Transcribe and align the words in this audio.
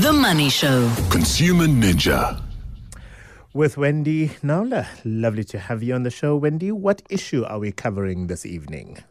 The 0.00 0.14
Money 0.14 0.48
Show. 0.48 0.90
Consumer 1.10 1.66
Ninja. 1.66 2.40
With 3.52 3.76
Wendy 3.76 4.28
Knowler. 4.42 4.86
Lovely 5.04 5.44
to 5.44 5.58
have 5.58 5.82
you 5.82 5.94
on 5.94 6.04
the 6.04 6.10
show, 6.10 6.36
Wendy. 6.36 6.72
What 6.72 7.02
issue 7.10 7.44
are 7.44 7.58
we 7.58 7.70
covering 7.70 8.26
this 8.26 8.46
evening? 8.46 9.04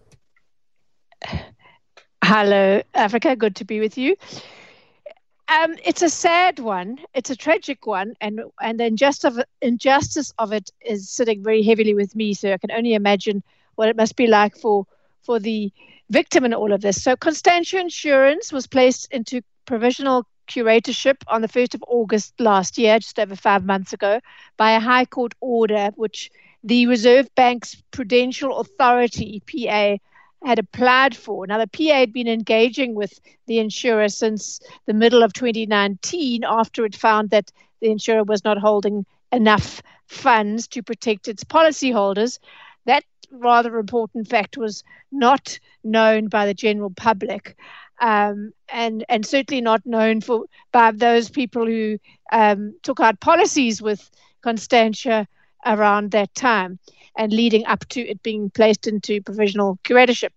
Hello, 2.24 2.82
Africa. 2.96 3.36
Good 3.36 3.56
to 3.58 3.66
be 3.66 3.80
with 3.80 4.00
you. 4.00 4.16
Um, 5.48 5.76
it's 5.86 6.02
a 6.02 6.10
sad 6.10 6.58
one. 6.58 6.98
It's 7.14 7.30
a 7.30 7.36
tragic 7.36 7.86
one, 7.86 8.16
and 8.20 8.42
and 8.60 8.80
the 8.80 8.86
injustice 8.86 9.26
of, 9.26 9.44
injustice 9.62 10.34
of 10.40 10.52
it 10.54 10.72
is 10.84 11.08
sitting 11.08 11.44
very 11.44 11.62
heavily 11.62 11.94
with 11.94 12.16
me. 12.16 12.34
So 12.34 12.52
I 12.52 12.58
can 12.58 12.72
only 12.72 12.96
imagine 12.96 13.44
what 13.76 13.90
it 13.90 13.96
must 13.96 14.16
be 14.16 14.26
like 14.26 14.58
for 14.58 14.88
for 15.22 15.38
the 15.38 15.72
victim 16.10 16.46
in 16.46 16.56
all 16.56 16.74
of 16.74 16.82
this. 16.82 17.04
So 17.04 17.16
Constantia 17.16 17.80
Insurance 17.80 18.52
was 18.52 18.66
placed 18.66 19.12
into 19.12 19.44
provisional 19.68 20.26
curatorship 20.50 21.18
on 21.28 21.42
the 21.42 21.48
1st 21.48 21.76
of 21.76 21.84
August 21.88 22.34
last 22.40 22.78
year, 22.78 23.00
just 23.00 23.20
over 23.20 23.36
five 23.36 23.64
months 23.64 23.94
ago, 23.94 24.20
by 24.58 24.72
a 24.72 24.80
High 24.80 25.06
Court 25.06 25.34
order, 25.40 25.92
which 25.96 26.32
the 26.64 26.88
Reserve 26.88 27.34
Bank's 27.36 27.82
Prudential 27.92 28.58
Authority, 28.60 29.42
PA, 29.48 29.98
had 30.46 30.60
applied 30.60 31.16
for. 31.16 31.46
Now, 31.48 31.58
the 31.58 31.68
PA 31.68 32.00
had 32.00 32.14
been 32.14 32.28
engaging 32.28 32.96
with 32.96 33.20
the 33.46 33.60
insurer 33.60 34.10
since 34.10 34.60
the 34.86 34.94
middle 34.94 35.24
of 35.24 35.34
2019 35.34 36.44
after 36.44 36.86
it 36.86 36.96
found 36.96 37.30
that 37.30 37.52
the 37.82 37.92
insurer 37.92 38.24
was 38.24 38.44
not 38.44 38.58
holding 38.58 39.06
enough 39.32 39.82
funds 40.08 40.68
to 40.70 40.84
protect 40.84 41.28
its 41.28 41.44
policyholders. 41.44 42.40
That 42.86 43.04
rather 43.32 43.78
important 43.78 44.28
fact 44.28 44.58
was 44.58 44.84
not 45.12 45.60
known 45.84 46.28
by 46.28 46.46
the 46.46 46.54
general 46.54 46.90
public 46.90 47.56
um, 48.00 48.54
and 48.72 49.04
and 49.10 49.26
certainly 49.26 49.62
not 49.62 49.86
known 49.86 50.22
for 50.22 50.46
by 50.72 50.92
those 50.92 51.30
people 51.30 51.66
who 51.66 51.98
um, 52.32 52.76
took 52.84 53.00
out 53.00 53.20
policies 53.20 53.82
with 53.82 54.10
Constantia 54.42 55.28
around 55.66 56.12
that 56.12 56.34
time 56.36 56.80
and 57.18 57.34
leading 57.34 57.66
up 57.66 57.86
to 57.90 58.02
it 58.02 58.22
being 58.24 58.50
placed 58.50 58.88
into 58.88 59.22
provisional 59.22 59.78
curatorship. 59.84 60.30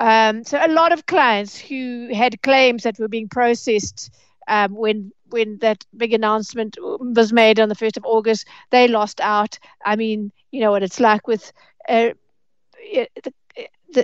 Um, 0.00 0.44
so 0.44 0.58
a 0.64 0.68
lot 0.68 0.92
of 0.92 1.06
clients 1.06 1.58
who 1.58 2.10
had 2.12 2.42
claims 2.42 2.82
that 2.84 2.98
were 2.98 3.08
being 3.08 3.28
processed 3.28 4.10
um, 4.48 4.74
when 4.74 5.12
when 5.30 5.58
that 5.58 5.84
big 5.96 6.14
announcement 6.14 6.76
was 6.80 7.32
made 7.32 7.60
on 7.60 7.68
the 7.68 7.74
first 7.74 7.96
of 7.98 8.04
August, 8.06 8.46
they 8.70 8.88
lost 8.88 9.20
out. 9.20 9.58
I 9.84 9.96
mean, 9.96 10.32
you 10.50 10.60
know 10.60 10.70
what 10.70 10.82
it's 10.82 11.00
like 11.00 11.26
with. 11.26 11.52
Uh, 11.88 12.10
it, 12.80 13.10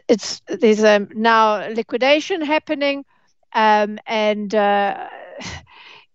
it's 0.08 0.40
there's 0.48 0.82
now 1.14 1.66
liquidation 1.68 2.42
happening, 2.42 3.04
um, 3.52 3.98
and 4.06 4.54
uh, 4.54 5.08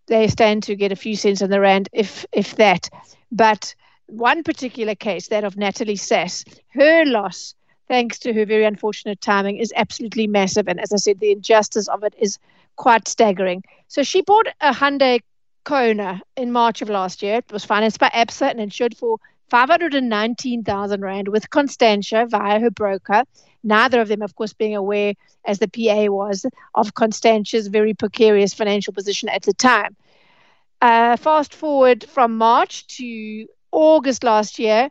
they 0.08 0.28
stand 0.28 0.64
to 0.64 0.76
get 0.76 0.92
a 0.92 0.96
few 0.96 1.16
cents 1.16 1.42
on 1.42 1.50
the 1.50 1.60
rand, 1.60 1.90
if 1.94 2.26
if 2.32 2.56
that. 2.56 2.90
But 3.32 3.76
one 4.08 4.44
particular 4.44 4.96
case, 4.96 5.28
that 5.28 5.44
of 5.44 5.56
Natalie 5.56 5.96
Sass, 5.96 6.44
her 6.70 7.06
loss, 7.06 7.54
thanks 7.88 8.20
to 8.20 8.34
her 8.34 8.46
very 8.46 8.66
unfortunate 8.66 9.22
timing, 9.22 9.58
is 9.58 9.74
absolutely 9.76 10.28
massive. 10.28 10.68
And 10.68 10.80
as 10.80 10.92
I 10.92 10.98
said, 10.98 11.20
the 11.20 11.32
injustice 11.32 11.88
of 11.88 12.04
it 12.04 12.16
is 12.18 12.40
quite 12.76 13.08
staggering. 13.08 13.64
So 13.88 14.04
she 14.04 14.22
bought 14.22 14.48
a 14.62 14.74
Hyundai 14.74 15.20
Kona 15.64 16.22
in 16.36 16.52
March 16.52 16.82
of 16.82 16.90
last 16.90 17.22
year. 17.22 17.36
It 17.36 17.52
was 17.52 17.66
financed 17.66 18.00
by 18.00 18.10
ABSA 18.10 18.50
and 18.50 18.60
insured 18.60 18.98
for 18.98 19.20
519,000 19.50 21.02
Rand 21.02 21.28
with 21.28 21.50
Constantia 21.50 22.28
via 22.30 22.60
her 22.60 22.72
broker. 22.72 23.24
Neither 23.64 24.00
of 24.00 24.08
them, 24.08 24.22
of 24.22 24.36
course, 24.36 24.54
being 24.54 24.76
aware, 24.76 25.14
as 25.46 25.60
the 25.60 25.68
PA 25.68 26.12
was, 26.12 26.46
of 26.76 26.94
Constantia's 26.94 27.68
very 27.68 27.94
precarious 27.94 28.54
financial 28.54 28.94
position 28.94 29.30
at 29.30 29.44
the 29.44 29.54
time. 29.54 29.96
Uh, 30.82 31.18
fast 31.18 31.54
forward 31.54 32.06
from 32.06 32.38
March 32.38 32.88
to 32.98 33.48
August 33.72 34.24
last 34.24 34.60
year, 34.60 34.90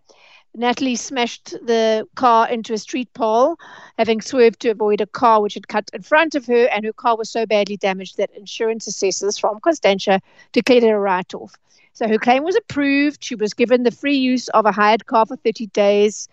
Natalie 0.55 0.97
smashed 0.97 1.51
the 1.51 2.07
car 2.15 2.49
into 2.49 2.73
a 2.73 2.79
street 2.79 3.13
pole, 3.15 3.57
having 3.97 4.21
swerved 4.21 4.61
to 4.61 4.71
avoid 4.71 5.01
a 5.01 5.07
car 5.07 5.41
which 5.41 5.55
had 5.55 5.69
cut 5.69 5.89
in 5.93 6.03
front 6.03 6.35
of 6.35 6.47
her, 6.47 6.67
and 6.67 6.85
her 6.85 6.93
car 6.93 7.17
was 7.17 7.31
so 7.31 7.47
badly 7.47 7.77
damaged 7.77 8.17
that 8.17 8.31
insurance 8.35 8.87
assessors 8.87 9.39
from 9.39 9.61
Constantia 9.61 10.21
declared 10.53 10.85
it 10.85 10.89
a 10.89 10.99
write 10.99 11.33
off. 11.35 11.55
So 11.99 12.07
her 12.07 12.17
claim 12.17 12.45
was 12.45 12.55
approved. 12.55 13.25
She 13.25 13.35
was 13.35 13.55
given 13.55 13.83
the 13.83 13.91
free 13.91 14.17
use 14.17 14.47
of 14.51 14.67
a 14.67 14.71
hired 14.71 15.07
car 15.07 15.27
for 15.27 15.35
30 15.35 15.67
days. 15.67 16.29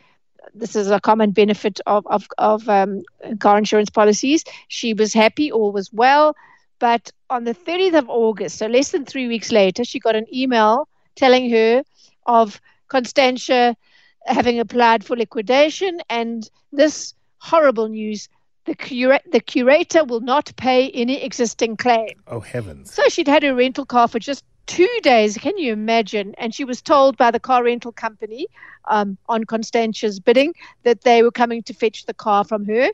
This 0.54 0.76
is 0.76 0.92
a 0.92 1.00
common 1.00 1.32
benefit 1.32 1.82
of, 1.88 2.06
of, 2.06 2.28
of 2.38 2.70
um, 2.70 3.02
car 3.40 3.58
insurance 3.58 3.90
policies. 3.90 4.44
She 4.68 4.94
was 4.94 5.12
happy, 5.12 5.52
all 5.52 5.72
was 5.72 5.92
well. 5.92 6.36
But 6.78 7.10
on 7.32 7.46
the 7.46 7.56
30th 7.56 7.98
of 7.98 8.08
August, 8.12 8.60
so 8.60 8.68
less 8.68 8.92
than 8.92 9.06
three 9.06 9.28
weeks 9.28 9.52
later, 9.52 9.84
she 9.84 10.00
got 10.00 10.16
an 10.16 10.28
email 10.32 10.88
telling 11.16 11.50
her 11.50 11.84
of 12.28 12.62
Constantia 12.88 13.76
having 14.28 14.60
applied 14.60 15.04
for 15.04 15.18
liquidation 15.18 16.00
and 16.12 16.48
this 16.74 17.16
horrible 17.40 17.88
news 17.88 18.30
the, 18.66 18.76
cura- 18.76 19.22
the 19.32 19.40
curator 19.40 20.04
will 20.04 20.22
not 20.22 20.52
pay 20.58 20.90
any 20.92 21.24
existing 21.24 21.78
claim. 21.78 22.22
Oh, 22.28 22.40
heavens. 22.40 22.94
So 22.94 23.08
she'd 23.10 23.28
had 23.28 23.44
her 23.44 23.54
rental 23.54 23.86
car 23.86 24.08
for 24.08 24.18
just 24.18 24.44
two 24.66 24.90
days. 25.02 25.38
Can 25.38 25.58
you 25.58 25.74
imagine? 25.74 26.34
And 26.38 26.54
she 26.54 26.66
was 26.66 26.82
told 26.82 27.18
by 27.18 27.32
the 27.32 27.40
car 27.40 27.64
rental 27.64 27.92
company 27.92 28.48
um, 28.86 29.18
on 29.28 29.44
Constantia's 29.46 30.20
bidding 30.20 30.54
that 30.84 31.02
they 31.02 31.24
were 31.24 31.32
coming 31.32 31.64
to 31.64 31.74
fetch 31.74 32.06
the 32.06 32.14
car 32.14 32.44
from 32.44 32.66
her. 32.66 32.90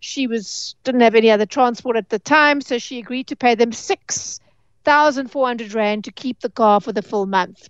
She 0.00 0.26
was 0.26 0.74
didn't 0.84 1.00
have 1.00 1.14
any 1.14 1.30
other 1.30 1.46
transport 1.46 1.96
at 1.96 2.10
the 2.10 2.18
time, 2.18 2.60
so 2.60 2.78
she 2.78 2.98
agreed 2.98 3.28
to 3.28 3.36
pay 3.36 3.54
them 3.54 3.72
six 3.72 4.40
thousand 4.84 5.30
four 5.30 5.46
hundred 5.46 5.72
rand 5.74 6.04
to 6.04 6.12
keep 6.12 6.40
the 6.40 6.50
car 6.50 6.80
for 6.80 6.92
the 6.92 7.02
full 7.02 7.26
month 7.26 7.68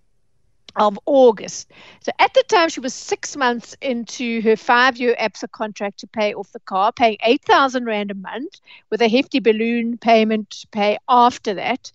of 0.77 0.99
August. 1.07 1.71
So 2.01 2.13
at 2.19 2.35
the 2.35 2.43
time, 2.49 2.69
she 2.69 2.81
was 2.81 2.95
six 2.95 3.37
months 3.37 3.77
into 3.81 4.41
her 4.43 4.57
five 4.57 4.97
year 4.97 5.15
ABSA 5.19 5.51
contract 5.53 6.01
to 6.01 6.07
pay 6.07 6.35
off 6.35 6.53
the 6.53 6.61
car, 6.61 6.93
paying 6.93 7.19
8,000 7.23 7.85
Rand 7.85 8.11
a 8.11 8.15
month 8.15 8.61
with 8.91 9.01
a 9.01 9.09
hefty 9.09 9.41
balloon 9.41 9.99
payment 9.99 10.51
to 10.51 10.67
pay 10.69 10.99
after 11.09 11.55
that. 11.55 11.93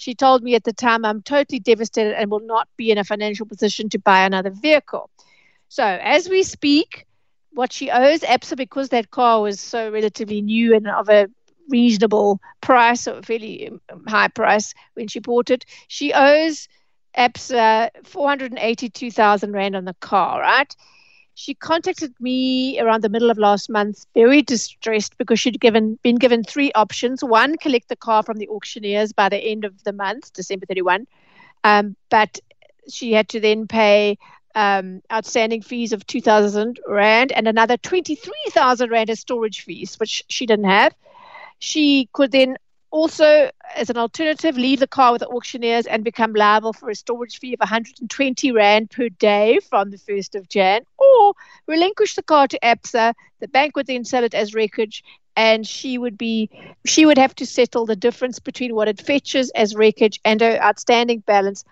She 0.00 0.14
told 0.14 0.42
me 0.42 0.54
at 0.54 0.64
the 0.64 0.72
time, 0.72 1.04
I'm 1.04 1.22
totally 1.22 1.60
devastated 1.60 2.14
and 2.18 2.30
will 2.30 2.40
not 2.40 2.68
be 2.78 2.90
in 2.90 2.96
a 2.96 3.04
financial 3.04 3.44
position 3.46 3.90
to 3.90 3.98
buy 3.98 4.24
another 4.24 4.50
vehicle. 4.50 5.10
So, 5.68 5.84
as 5.84 6.26
we 6.28 6.42
speak, 6.42 7.06
what 7.52 7.70
she 7.72 7.90
owes 7.90 8.20
ABSA 8.20 8.56
because 8.56 8.88
that 8.88 9.10
car 9.10 9.42
was 9.42 9.60
so 9.60 9.90
relatively 9.90 10.40
new 10.40 10.74
and 10.74 10.88
of 10.88 11.10
a 11.10 11.28
reasonable 11.68 12.40
price 12.62 13.06
or 13.06 13.20
fairly 13.22 13.68
um, 13.68 14.04
high 14.08 14.28
price 14.28 14.72
when 14.94 15.06
she 15.06 15.20
bought 15.20 15.50
it, 15.50 15.66
she 15.86 16.14
owes 16.14 16.66
ABSA 17.16 17.90
482,000 18.04 19.52
Rand 19.52 19.76
on 19.76 19.84
the 19.84 19.94
car, 20.00 20.40
right? 20.40 20.74
She 21.40 21.54
contacted 21.54 22.12
me 22.20 22.78
around 22.80 23.02
the 23.02 23.08
middle 23.08 23.30
of 23.30 23.38
last 23.38 23.70
month, 23.70 24.04
very 24.12 24.42
distressed 24.42 25.16
because 25.16 25.40
she'd 25.40 25.58
given 25.58 25.98
been 26.02 26.16
given 26.16 26.44
three 26.44 26.70
options. 26.74 27.24
One, 27.24 27.56
collect 27.56 27.88
the 27.88 27.96
car 27.96 28.22
from 28.22 28.36
the 28.36 28.48
auctioneers 28.48 29.14
by 29.14 29.30
the 29.30 29.38
end 29.38 29.64
of 29.64 29.82
the 29.84 29.94
month, 29.94 30.34
December 30.34 30.66
31. 30.66 31.06
Um, 31.64 31.96
but 32.10 32.38
she 32.90 33.12
had 33.12 33.30
to 33.30 33.40
then 33.40 33.66
pay 33.66 34.18
um, 34.54 35.00
outstanding 35.10 35.62
fees 35.62 35.94
of 35.94 36.06
2,000 36.06 36.78
Rand 36.86 37.32
and 37.32 37.48
another 37.48 37.78
23,000 37.78 38.90
Rand 38.90 39.08
as 39.08 39.20
storage 39.20 39.62
fees, 39.62 39.94
which 39.98 40.22
she 40.28 40.44
didn't 40.44 40.66
have. 40.66 40.94
She 41.58 42.10
could 42.12 42.32
then 42.32 42.58
also, 42.90 43.50
as 43.76 43.88
an 43.88 43.96
alternative, 43.96 44.56
leave 44.58 44.80
the 44.80 44.86
car 44.86 45.12
with 45.12 45.20
the 45.20 45.28
auctioneers 45.28 45.86
and 45.86 46.04
become 46.04 46.34
liable 46.34 46.72
for 46.72 46.90
a 46.90 46.94
storage 46.94 47.38
fee 47.38 47.54
of 47.54 47.60
120 47.60 48.52
Rand 48.52 48.90
per 48.90 49.08
day 49.08 49.60
from 49.70 49.90
the 49.90 49.96
1st 49.96 50.34
of 50.34 50.48
Jan, 50.48 50.82
or 51.20 51.34
relinquish 51.66 52.14
the 52.14 52.22
car 52.22 52.48
to 52.48 52.58
ABSA. 52.62 53.14
The 53.40 53.48
bank 53.48 53.76
would 53.76 53.86
then 53.86 54.04
sell 54.04 54.24
it 54.24 54.34
as 54.34 54.54
wreckage, 54.54 55.02
and 55.36 55.66
she 55.66 55.98
would 55.98 56.18
be 56.18 56.50
she 56.86 57.06
would 57.06 57.18
have 57.18 57.34
to 57.36 57.46
settle 57.46 57.86
the 57.86 57.96
difference 57.96 58.38
between 58.38 58.74
what 58.74 58.88
it 58.88 59.00
fetches 59.00 59.50
as 59.54 59.74
wreckage 59.74 60.20
and 60.24 60.40
her 60.40 60.58
outstanding 60.62 61.20
balance 61.20 61.64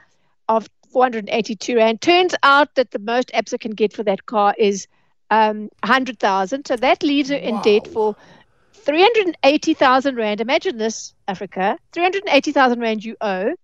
of 0.48 0.68
482 0.92 1.76
Rand. 1.76 2.00
Turns 2.00 2.34
out 2.42 2.74
that 2.74 2.90
the 2.90 2.98
most 2.98 3.30
ABSA 3.34 3.60
can 3.60 3.72
get 3.72 3.92
for 3.92 4.02
that 4.04 4.26
car 4.26 4.54
is 4.58 4.86
um, 5.30 5.68
100,000. 5.82 6.66
So 6.66 6.76
that 6.76 7.02
leaves 7.02 7.28
her 7.30 7.36
in 7.36 7.56
wow. 7.56 7.62
debt 7.62 7.86
for 7.86 8.16
380,000 8.72 10.16
Rand. 10.16 10.40
Imagine 10.40 10.78
this, 10.78 11.14
Africa. 11.26 11.78
380,000 11.92 12.80
Rand 12.80 13.04
you 13.04 13.16
owe. 13.20 13.54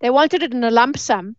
They 0.00 0.10
wanted 0.10 0.42
it 0.42 0.54
in 0.54 0.64
a 0.64 0.70
lump 0.70 0.98
sum, 0.98 1.36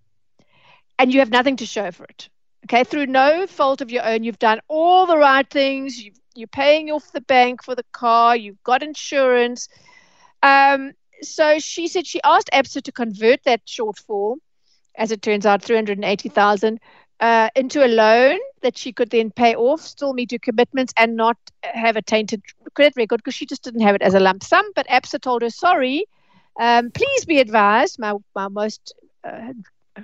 and 0.99 1.11
you 1.11 1.19
have 1.19 1.31
nothing 1.31 1.57
to 1.57 1.65
show 1.65 1.89
for 1.91 2.03
it. 2.03 2.29
Okay, 2.65 2.83
through 2.83 3.07
no 3.07 3.47
fault 3.47 3.81
of 3.81 3.91
your 3.91 4.05
own, 4.05 4.23
you've 4.23 4.39
done 4.39 4.59
all 4.67 5.05
the 5.05 5.17
right 5.17 5.49
things. 5.49 6.01
you 6.01 6.11
are 6.43 6.47
paying 6.47 6.91
off 6.91 7.11
the 7.11 7.21
bank 7.21 7.63
for 7.63 7.75
the 7.75 7.85
car. 7.91 8.35
You've 8.35 8.63
got 8.63 8.83
insurance. 8.83 9.67
Um, 10.43 10.93
so 11.21 11.59
she 11.59 11.87
said 11.87 12.07
she 12.07 12.21
asked 12.23 12.49
ABSA 12.53 12.83
to 12.83 12.91
convert 12.91 13.43
that 13.43 13.65
shortfall, 13.65 14.37
as 14.95 15.11
it 15.11 15.21
turns 15.21 15.45
out, 15.45 15.63
380,000 15.63 16.79
uh, 17.19 17.49
into 17.55 17.85
a 17.85 17.87
loan 17.87 18.39
that 18.61 18.77
she 18.77 18.91
could 18.91 19.09
then 19.09 19.31
pay 19.31 19.55
off, 19.55 19.81
still 19.81 20.13
meet 20.13 20.31
her 20.31 20.39
commitments, 20.39 20.93
and 20.97 21.15
not 21.15 21.37
have 21.63 21.95
a 21.95 22.01
tainted 22.01 22.41
credit 22.73 22.93
record 22.95 23.17
because 23.17 23.35
she 23.35 23.45
just 23.45 23.63
didn't 23.63 23.81
have 23.81 23.95
it 23.95 24.01
as 24.01 24.13
a 24.13 24.19
lump 24.19 24.43
sum. 24.43 24.65
But 24.75 24.87
ABSA 24.87 25.21
told 25.21 25.41
her, 25.41 25.49
sorry, 25.49 26.05
Um, 26.59 26.91
please 26.91 27.25
be 27.25 27.39
advised, 27.39 27.97
my, 27.99 28.13
my 28.35 28.47
most 28.47 28.93
uh, 29.23 29.53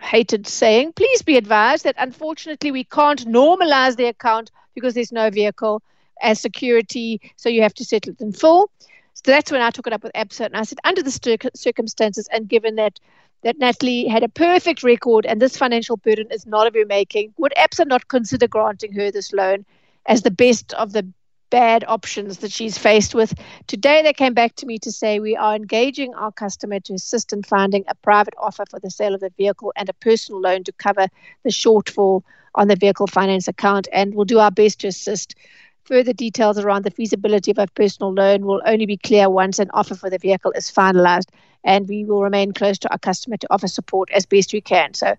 hated 0.02 0.48
saying, 0.48 0.94
please 0.94 1.22
be 1.22 1.38
advised 1.38 1.84
that 1.84 1.96
unfortunately 1.98 2.72
we 2.72 2.84
can't 2.84 3.26
normalize 3.28 3.96
the 3.96 4.06
account 4.06 4.52
because 4.76 4.94
there's 4.94 5.12
no 5.12 5.30
vehicle 5.30 5.82
as 6.22 6.40
security, 6.40 7.22
so 7.36 7.50
you 7.50 7.62
have 7.62 7.74
to 7.76 7.86
settle 7.86 8.14
it 8.14 8.22
in 8.22 8.32
full. 8.32 8.70
So 9.14 9.22
that's 9.26 9.52
when 9.52 9.62
I 9.62 9.72
took 9.72 9.88
it 9.88 9.94
up 9.94 10.04
with 10.04 10.14
ABSA, 10.14 10.46
and 10.46 10.58
I 10.58 10.64
said, 10.64 10.80
under 10.84 11.02
the 11.02 11.50
circumstances, 11.56 12.28
and 12.32 12.48
given 12.48 12.76
that 12.76 13.00
that 13.44 13.60
Natalie 13.60 14.08
had 14.08 14.24
a 14.24 14.30
perfect 14.30 14.84
record 14.84 15.26
and 15.26 15.40
this 15.40 15.58
financial 15.58 15.96
burden 15.98 16.28
is 16.32 16.48
not 16.48 16.66
of 16.66 16.74
her 16.74 16.86
making, 16.86 17.34
would 17.38 17.54
ABSA 17.56 17.86
not 17.88 18.08
consider 18.08 18.48
granting 18.48 18.94
her 18.94 19.12
this 19.12 19.32
loan 19.32 19.64
as 20.08 20.24
the 20.24 20.32
best 20.32 20.74
of 20.74 20.94
the 20.94 21.08
bad 21.50 21.84
options 21.88 22.38
that 22.40 22.52
she's 22.52 22.78
faced 22.78 23.16
with. 23.16 23.34
Today, 23.68 24.02
they 24.02 24.14
came 24.14 24.34
back 24.34 24.56
to 24.56 24.66
me 24.66 24.78
to 24.80 24.92
say 24.92 25.20
we 25.20 25.36
are 25.36 25.56
engaging 25.56 26.14
our 26.16 26.32
customer 26.32 26.80
to 26.82 26.94
assist 26.94 27.34
in 27.34 27.44
finding 27.44 27.84
a 27.88 27.96
private 27.96 28.34
offer 28.38 28.66
for 28.70 28.80
the 28.80 28.90
sale 28.90 29.14
of 29.14 29.22
the 29.22 29.32
vehicle 29.38 29.74
and 29.76 29.90
a 29.90 29.94
personal 29.94 30.42
loan 30.42 30.64
to 30.66 30.72
cover 30.74 31.08
the 31.44 31.50
shortfall 31.50 32.24
on 32.56 32.68
the 32.68 32.76
vehicle 32.76 33.08
finance 33.08 33.48
account, 33.48 33.88
and 33.94 34.16
we'll 34.16 34.26
do 34.26 34.40
our 34.40 34.52
best 34.52 34.82
to 34.82 34.88
assist. 34.88 35.36
Further 35.84 36.12
details 36.14 36.60
around 36.60 36.84
the 36.84 36.92
feasibility 36.92 37.52
of 37.52 37.58
a 37.60 37.68
personal 37.68 38.14
loan 38.14 38.46
will 38.46 38.62
only 38.66 38.86
be 38.86 38.98
clear 38.98 39.30
once 39.30 39.60
an 39.60 39.70
offer 39.74 39.96
for 39.96 40.10
the 40.10 40.18
vehicle 40.18 40.52
is 40.52 40.70
finalized, 40.72 41.30
and 41.64 41.88
we 41.88 42.04
will 42.04 42.22
remain 42.22 42.52
close 42.52 42.78
to 42.80 42.92
our 42.92 42.98
customer 42.98 43.38
to 43.38 43.48
offer 43.50 43.68
support 43.68 44.10
as 44.12 44.26
best 44.26 44.52
we 44.54 44.62
can. 44.62 44.94
So, 44.94 45.16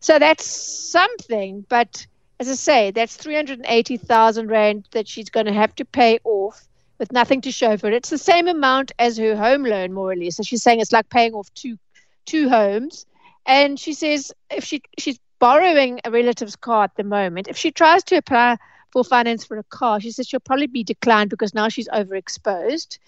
so 0.00 0.18
that's 0.18 0.44
something, 0.44 1.64
but 1.68 2.06
as 2.38 2.48
I 2.48 2.54
say, 2.54 2.90
that's 2.90 3.16
380,000 3.16 4.48
Rand 4.48 4.88
that 4.92 5.08
she's 5.08 5.30
going 5.30 5.46
to 5.46 5.52
have 5.52 5.74
to 5.76 5.84
pay 5.84 6.18
off 6.24 6.66
with 6.98 7.12
nothing 7.12 7.40
to 7.42 7.52
show 7.52 7.76
for 7.76 7.88
it. 7.88 7.94
It's 7.94 8.10
the 8.10 8.18
same 8.18 8.48
amount 8.48 8.92
as 8.98 9.16
her 9.18 9.36
home 9.36 9.64
loan, 9.64 9.92
more 9.92 10.12
or 10.12 10.16
less. 10.16 10.36
So 10.36 10.42
she's 10.42 10.62
saying 10.62 10.80
it's 10.80 10.92
like 10.92 11.08
paying 11.08 11.34
off 11.34 11.52
two 11.54 11.78
two 12.24 12.48
homes. 12.48 13.06
And 13.46 13.78
she 13.78 13.92
says 13.94 14.32
if 14.50 14.64
she 14.64 14.82
she's 14.98 15.18
borrowing 15.38 16.00
a 16.04 16.10
relative's 16.10 16.56
car 16.56 16.84
at 16.84 16.96
the 16.96 17.04
moment, 17.04 17.48
if 17.48 17.56
she 17.56 17.70
tries 17.70 18.02
to 18.04 18.16
apply 18.16 18.56
for 18.90 19.04
finance 19.04 19.44
for 19.44 19.58
a 19.58 19.64
car, 19.64 20.00
she 20.00 20.10
says 20.10 20.26
she'll 20.26 20.40
probably 20.40 20.66
be 20.66 20.84
declined 20.84 21.30
because 21.30 21.54
now 21.54 21.68
she's 21.68 21.88
overexposed. 21.88 22.98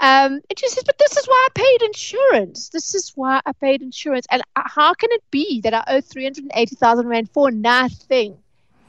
Um, 0.00 0.40
and 0.48 0.58
she 0.58 0.66
says, 0.68 0.82
but 0.84 0.96
this 0.98 1.18
is 1.18 1.26
why 1.26 1.48
I 1.48 1.48
paid 1.54 1.82
insurance. 1.82 2.70
This 2.70 2.94
is 2.94 3.12
why 3.14 3.42
I 3.44 3.52
paid 3.52 3.82
insurance. 3.82 4.26
And 4.30 4.40
uh, 4.56 4.62
how 4.64 4.94
can 4.94 5.10
it 5.12 5.22
be 5.30 5.60
that 5.60 5.74
I 5.74 5.84
owe 5.88 6.00
380,000 6.00 7.06
Rand 7.06 7.30
for 7.30 7.50
nothing? 7.50 8.38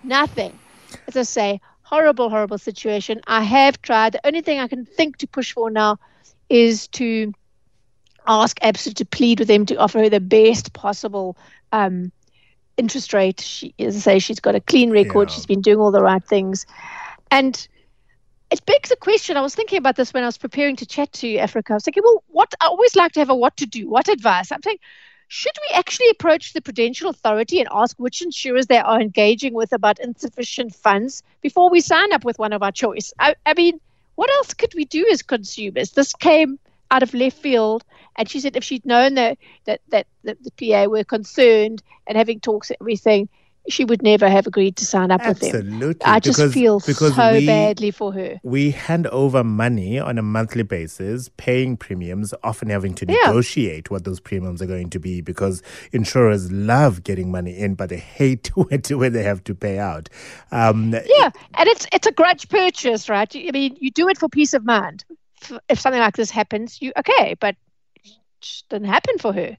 Nothing. 0.03 0.57
As 1.07 1.15
I 1.15 1.23
say, 1.23 1.61
horrible, 1.81 2.29
horrible 2.29 2.57
situation. 2.57 3.21
I 3.27 3.43
have 3.43 3.81
tried. 3.81 4.13
The 4.13 4.25
only 4.25 4.41
thing 4.41 4.59
I 4.59 4.67
can 4.67 4.85
think 4.85 5.17
to 5.17 5.27
push 5.27 5.53
for 5.53 5.69
now 5.69 5.97
is 6.49 6.87
to 6.89 7.33
ask 8.27 8.59
ABSA 8.59 8.93
to 8.95 9.05
plead 9.05 9.39
with 9.39 9.47
them 9.47 9.65
to 9.65 9.75
offer 9.75 9.99
her 9.99 10.09
the 10.09 10.19
best 10.19 10.73
possible 10.73 11.37
um, 11.71 12.11
interest 12.77 13.13
rate. 13.13 13.41
She, 13.41 13.73
as 13.79 13.95
I 13.95 13.99
say, 13.99 14.19
she's 14.19 14.39
got 14.39 14.55
a 14.55 14.61
clean 14.61 14.91
record. 14.91 15.29
Yeah. 15.29 15.35
She's 15.35 15.45
been 15.45 15.61
doing 15.61 15.79
all 15.79 15.91
the 15.91 16.01
right 16.01 16.23
things. 16.23 16.65
And 17.29 17.67
it 18.51 18.65
begs 18.65 18.89
the 18.89 18.95
question. 18.97 19.37
I 19.37 19.41
was 19.41 19.55
thinking 19.55 19.77
about 19.77 19.95
this 19.95 20.13
when 20.13 20.23
I 20.23 20.27
was 20.27 20.37
preparing 20.37 20.75
to 20.77 20.85
chat 20.85 21.11
to 21.13 21.37
Africa. 21.37 21.73
I 21.73 21.75
was 21.75 21.83
thinking, 21.83 22.03
well, 22.03 22.23
what 22.27 22.53
I 22.59 22.67
always 22.67 22.95
like 22.95 23.13
to 23.13 23.19
have 23.19 23.29
a 23.29 23.35
what 23.35 23.57
to 23.57 23.65
do, 23.65 23.89
what 23.89 24.09
advice. 24.09 24.51
I'm 24.51 24.61
saying, 24.61 24.77
should 25.33 25.57
we 25.61 25.73
actually 25.77 26.09
approach 26.09 26.51
the 26.51 26.61
Prudential 26.61 27.09
Authority 27.09 27.61
and 27.61 27.69
ask 27.71 27.97
which 27.97 28.21
insurers 28.21 28.67
they 28.67 28.79
are 28.79 28.99
engaging 28.99 29.53
with 29.53 29.71
about 29.71 29.97
insufficient 29.97 30.75
funds 30.75 31.23
before 31.39 31.69
we 31.69 31.79
sign 31.79 32.11
up 32.11 32.25
with 32.25 32.37
one 32.37 32.51
of 32.51 32.61
our 32.61 32.73
choice? 32.73 33.13
I, 33.17 33.35
I 33.45 33.53
mean, 33.53 33.79
what 34.15 34.29
else 34.29 34.53
could 34.53 34.73
we 34.75 34.83
do 34.83 35.07
as 35.09 35.21
consumers? 35.21 35.91
This 35.91 36.11
came 36.11 36.59
out 36.91 37.01
of 37.01 37.13
left 37.13 37.37
field, 37.37 37.85
and 38.17 38.29
she 38.29 38.41
said 38.41 38.57
if 38.57 38.65
she'd 38.65 38.85
known 38.85 39.13
that 39.13 39.37
that 39.63 39.79
that, 39.91 40.05
the 40.21 40.51
PA 40.59 40.89
were 40.89 41.05
concerned 41.05 41.81
and 42.05 42.17
having 42.17 42.41
talks 42.41 42.69
and 42.69 42.77
everything, 42.81 43.29
she 43.69 43.85
would 43.85 44.01
never 44.01 44.29
have 44.29 44.47
agreed 44.47 44.75
to 44.77 44.85
sign 44.85 45.11
up 45.11 45.21
Absolutely. 45.21 45.47
with 45.47 45.51
them. 45.51 45.73
Absolutely, 45.73 46.05
I 46.05 46.19
just 46.19 46.39
because, 46.39 46.53
feel 46.53 46.79
because 46.79 47.15
so 47.15 47.33
we, 47.33 47.45
badly 47.45 47.91
for 47.91 48.11
her. 48.13 48.39
We 48.43 48.71
hand 48.71 49.07
over 49.07 49.43
money 49.43 49.99
on 49.99 50.17
a 50.17 50.21
monthly 50.21 50.63
basis, 50.63 51.29
paying 51.37 51.77
premiums, 51.77 52.33
often 52.43 52.69
having 52.69 52.95
to 52.95 53.05
yeah. 53.07 53.27
negotiate 53.27 53.91
what 53.91 54.03
those 54.03 54.19
premiums 54.19 54.61
are 54.61 54.65
going 54.65 54.89
to 54.89 54.99
be 54.99 55.21
because 55.21 55.61
insurers 55.91 56.51
love 56.51 57.03
getting 57.03 57.31
money 57.31 57.57
in, 57.57 57.75
but 57.75 57.89
they 57.89 57.97
hate 57.97 58.47
when 58.55 59.13
they 59.13 59.23
have 59.23 59.43
to 59.45 59.55
pay 59.55 59.77
out. 59.77 60.09
Um, 60.51 60.93
yeah, 60.93 61.29
and 61.53 61.69
it's 61.69 61.85
it's 61.91 62.07
a 62.07 62.11
grudge 62.11 62.49
purchase, 62.49 63.09
right? 63.09 63.33
I 63.35 63.51
mean, 63.51 63.77
you 63.79 63.91
do 63.91 64.09
it 64.09 64.17
for 64.17 64.29
peace 64.29 64.53
of 64.53 64.65
mind. 64.65 65.05
If 65.69 65.79
something 65.79 66.01
like 66.01 66.15
this 66.15 66.29
happens, 66.29 66.81
you 66.81 66.93
okay, 66.97 67.35
but 67.39 67.55
it 68.03 68.63
didn't 68.69 68.87
happen 68.87 69.17
for 69.17 69.33
her. 69.33 69.57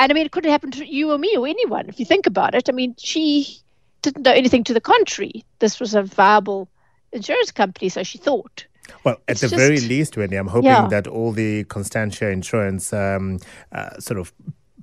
And 0.00 0.10
I 0.10 0.14
mean, 0.14 0.24
it 0.24 0.32
could 0.32 0.44
have 0.44 0.52
happened 0.52 0.72
to 0.72 0.86
you 0.86 1.12
or 1.12 1.18
me 1.18 1.36
or 1.36 1.46
anyone 1.46 1.86
if 1.90 2.00
you 2.00 2.06
think 2.06 2.26
about 2.26 2.54
it. 2.54 2.70
I 2.70 2.72
mean, 2.72 2.94
she 2.96 3.58
didn't 4.00 4.24
know 4.24 4.32
anything 4.32 4.64
to 4.64 4.72
the 4.72 4.80
contrary. 4.80 5.44
This 5.58 5.78
was 5.78 5.94
a 5.94 6.02
viable 6.02 6.70
insurance 7.12 7.50
company, 7.50 7.90
so 7.90 8.02
she 8.02 8.16
thought. 8.16 8.64
Well, 9.04 9.16
at 9.28 9.32
it's 9.32 9.42
the 9.42 9.48
just, 9.48 9.60
very 9.60 9.78
least, 9.78 10.16
Wendy, 10.16 10.36
I'm 10.36 10.46
hoping 10.46 10.70
yeah. 10.70 10.88
that 10.88 11.06
all 11.06 11.32
the 11.32 11.64
Constantia 11.64 12.30
Insurance 12.30 12.94
um, 12.94 13.40
uh, 13.72 13.98
sort 13.98 14.18
of 14.18 14.32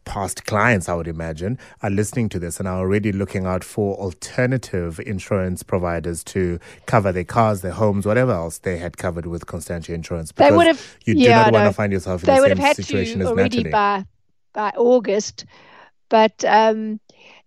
past 0.06 0.46
clients, 0.46 0.88
I 0.88 0.94
would 0.94 1.08
imagine, 1.08 1.58
are 1.82 1.90
listening 1.90 2.30
to 2.30 2.40
this 2.40 2.60
and 2.60 2.68
are 2.68 2.78
already 2.78 3.12
looking 3.12 3.48
out 3.48 3.64
for 3.64 3.96
alternative 3.96 5.00
insurance 5.00 5.64
providers 5.64 6.24
to 6.26 6.60
cover 6.86 7.12
their 7.12 7.24
cars, 7.24 7.62
their 7.62 7.72
homes, 7.72 8.06
whatever 8.06 8.34
else 8.34 8.60
they 8.60 8.78
had 8.78 8.98
covered 8.98 9.26
with 9.26 9.48
Constantia 9.48 9.94
Insurance. 9.94 10.32
Because 10.32 10.52
they 10.52 10.56
would 10.56 10.68
have, 10.68 10.98
you 11.06 11.16
do 11.16 11.22
yeah, 11.22 11.46
not 11.46 11.54
want 11.54 11.70
to 11.70 11.74
find 11.74 11.92
yourself 11.92 12.24
in 12.24 12.28
they 12.28 12.40
the 12.40 12.56
same 12.56 12.74
situation 12.76 13.22
as 13.22 13.28
already 13.28 13.64
Natalie. 13.64 13.72
By, 13.72 14.06
by 14.58 14.72
August. 14.76 15.46
But 16.10 16.44
um, 16.44 17.00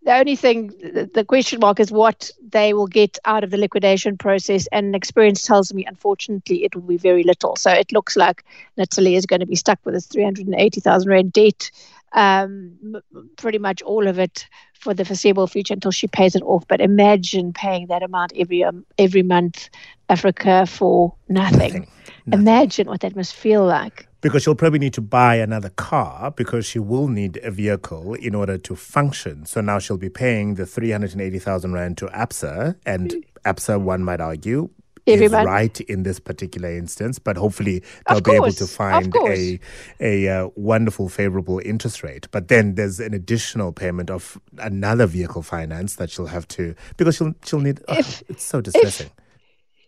the 0.04 0.14
only 0.14 0.36
thing, 0.36 0.68
the, 0.68 1.24
question 1.26 1.58
mark 1.58 1.80
is 1.80 1.90
what 1.90 2.30
they 2.40 2.72
will 2.72 2.86
get 2.86 3.18
out 3.24 3.42
of 3.42 3.50
the 3.50 3.56
liquidation 3.56 4.16
process. 4.16 4.68
And 4.70 4.94
experience 4.94 5.42
tells 5.42 5.74
me, 5.74 5.84
unfortunately, 5.84 6.64
it 6.64 6.74
will 6.74 6.82
be 6.82 6.96
very 6.96 7.24
little. 7.24 7.56
So 7.56 7.70
it 7.70 7.90
looks 7.90 8.16
like 8.16 8.44
Natalie 8.76 9.16
is 9.16 9.26
going 9.26 9.40
to 9.40 9.46
be 9.46 9.56
stuck 9.56 9.80
with 9.84 9.94
this 9.94 10.06
380,000 10.06 11.08
Rand 11.08 11.32
debt, 11.32 11.70
um, 12.12 13.02
pretty 13.36 13.58
much 13.58 13.82
all 13.82 14.06
of 14.06 14.20
it 14.20 14.46
for 14.74 14.94
the 14.94 15.04
foreseeable 15.04 15.48
future 15.48 15.74
until 15.74 15.90
she 15.90 16.06
pays 16.06 16.36
it 16.36 16.42
off. 16.42 16.64
But 16.68 16.80
imagine 16.80 17.52
paying 17.52 17.88
that 17.88 18.04
amount 18.04 18.32
every 18.36 18.62
um, 18.62 18.86
every 18.98 19.22
month, 19.22 19.68
Africa, 20.08 20.64
for 20.64 21.12
nothing. 21.28 21.58
nothing. 21.58 21.88
nothing. 22.26 22.40
Imagine 22.40 22.86
what 22.88 23.00
that 23.00 23.16
must 23.16 23.34
feel 23.34 23.66
like 23.66 24.06
because 24.20 24.42
she'll 24.42 24.54
probably 24.54 24.78
need 24.78 24.94
to 24.94 25.00
buy 25.00 25.36
another 25.36 25.70
car 25.70 26.30
because 26.30 26.66
she 26.66 26.78
will 26.78 27.08
need 27.08 27.38
a 27.42 27.50
vehicle 27.50 28.14
in 28.14 28.34
order 28.34 28.58
to 28.58 28.76
function. 28.76 29.46
So 29.46 29.60
now 29.60 29.78
she'll 29.78 29.96
be 29.96 30.10
paying 30.10 30.54
the 30.54 30.66
380,000 30.66 31.72
Rand 31.72 31.98
to 31.98 32.06
ABSA, 32.06 32.76
and 32.86 33.24
ABSA, 33.44 33.80
one 33.80 34.04
might 34.04 34.20
argue, 34.20 34.68
is 35.06 35.32
right 35.32 35.80
in 35.82 36.02
this 36.02 36.20
particular 36.20 36.70
instance, 36.70 37.18
but 37.18 37.36
hopefully 37.36 37.82
they'll 38.08 38.20
be 38.20 38.32
able 38.32 38.52
to 38.52 38.66
find 38.66 39.14
a 39.16 39.58
a 39.98 40.28
uh, 40.28 40.48
wonderful, 40.56 41.08
favorable 41.08 41.60
interest 41.64 42.02
rate. 42.02 42.28
But 42.30 42.48
then 42.48 42.74
there's 42.74 43.00
an 43.00 43.14
additional 43.14 43.72
payment 43.72 44.10
of 44.10 44.38
another 44.58 45.06
vehicle 45.06 45.42
finance 45.42 45.96
that 45.96 46.10
she'll 46.10 46.26
have 46.26 46.46
to 46.48 46.74
because 46.96 47.16
she'll 47.16 47.34
she'll 47.44 47.60
need. 47.60 47.80
Oh, 47.88 47.96
it's 48.28 48.44
so 48.44 48.60
distressing. 48.60 49.10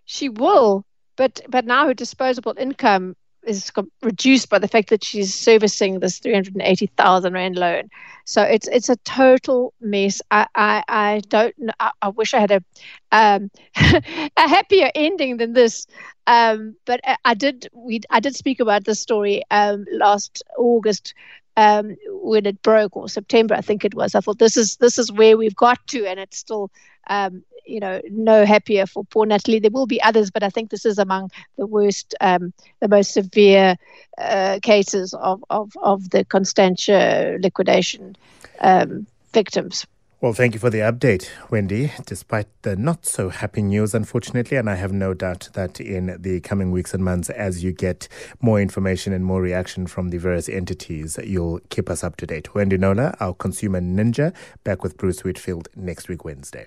She 0.04 0.28
will, 0.28 0.84
but 1.16 1.40
but 1.48 1.64
now 1.66 1.86
her 1.86 1.94
disposable 1.94 2.54
income 2.58 3.14
is 3.44 3.70
reduced 4.02 4.48
by 4.48 4.58
the 4.58 4.68
fact 4.68 4.90
that 4.90 5.04
she's 5.04 5.34
servicing 5.34 6.00
this 6.00 6.18
380,000 6.18 7.32
rand 7.32 7.56
loan. 7.56 7.90
So 8.24 8.42
it's 8.42 8.68
it's 8.68 8.88
a 8.88 8.96
total 8.96 9.74
mess. 9.80 10.22
I 10.30 10.46
I, 10.54 10.84
I 10.88 11.22
don't 11.28 11.54
I, 11.80 11.90
I, 12.02 12.08
wish 12.08 12.34
I 12.34 12.40
had 12.40 12.52
a 12.52 12.64
um, 13.10 13.50
a 13.76 14.48
happier 14.48 14.90
ending 14.94 15.38
than 15.38 15.52
this. 15.52 15.86
Um, 16.26 16.76
but 16.84 17.00
I, 17.04 17.16
I, 17.24 17.34
did 17.34 17.68
we 17.72 18.00
I 18.10 18.20
did 18.20 18.36
speak 18.36 18.60
about 18.60 18.84
this 18.84 19.00
story 19.00 19.42
um, 19.50 19.86
last 19.90 20.42
August 20.56 21.14
um, 21.56 21.96
when 22.06 22.46
it 22.46 22.62
broke 22.62 22.96
or 22.96 23.08
September 23.08 23.54
I 23.54 23.60
think 23.60 23.84
it 23.84 23.94
was. 23.94 24.14
I 24.14 24.20
thought 24.20 24.38
this 24.38 24.56
is 24.56 24.76
this 24.76 24.98
is 24.98 25.10
where 25.10 25.36
we've 25.36 25.56
got 25.56 25.84
to, 25.88 26.06
and 26.06 26.20
it's 26.20 26.38
still 26.38 26.70
um, 27.08 27.42
you 27.64 27.80
know, 27.80 28.00
no 28.10 28.44
happier 28.44 28.86
for 28.86 29.04
poor 29.04 29.26
Natalie. 29.26 29.58
There 29.58 29.70
will 29.70 29.86
be 29.86 30.02
others, 30.02 30.30
but 30.30 30.42
I 30.42 30.50
think 30.50 30.70
this 30.70 30.84
is 30.84 30.98
among 30.98 31.30
the 31.56 31.66
worst, 31.66 32.14
um, 32.20 32.52
the 32.80 32.88
most 32.88 33.12
severe 33.12 33.76
uh, 34.18 34.58
cases 34.62 35.14
of, 35.14 35.44
of, 35.50 35.72
of 35.82 36.10
the 36.10 36.24
Constantia 36.24 37.38
liquidation 37.40 38.16
um, 38.60 39.06
victims. 39.32 39.86
Well, 40.22 40.32
thank 40.32 40.54
you 40.54 40.60
for 40.60 40.70
the 40.70 40.78
update, 40.78 41.28
Wendy, 41.50 41.90
despite 42.06 42.46
the 42.62 42.76
not 42.76 43.06
so 43.06 43.28
happy 43.28 43.60
news, 43.60 43.92
unfortunately. 43.92 44.56
And 44.56 44.70
I 44.70 44.76
have 44.76 44.92
no 44.92 45.14
doubt 45.14 45.48
that 45.54 45.80
in 45.80 46.16
the 46.16 46.38
coming 46.38 46.70
weeks 46.70 46.94
and 46.94 47.04
months, 47.04 47.28
as 47.28 47.64
you 47.64 47.72
get 47.72 48.06
more 48.40 48.60
information 48.60 49.12
and 49.12 49.24
more 49.24 49.42
reaction 49.42 49.88
from 49.88 50.10
the 50.10 50.18
various 50.18 50.48
entities, 50.48 51.18
you'll 51.24 51.58
keep 51.70 51.90
us 51.90 52.04
up 52.04 52.18
to 52.18 52.26
date. 52.26 52.54
Wendy 52.54 52.78
Knowler, 52.78 53.16
our 53.18 53.34
consumer 53.34 53.80
ninja, 53.80 54.32
back 54.62 54.84
with 54.84 54.96
Bruce 54.96 55.24
Whitfield 55.24 55.68
next 55.74 56.08
week, 56.08 56.24
Wednesday. 56.24 56.66